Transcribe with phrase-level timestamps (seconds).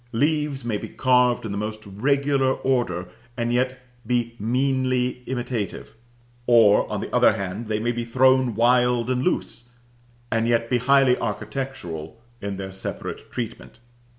[0.13, 3.07] Leaves may be carved in the most regular order,
[3.37, 5.93] and yet be meanly imitative;
[6.47, 9.69] or, on the other hand, they may be thrown wild and loose,
[10.31, 13.79] and yet be highly architectural in their separate treatment.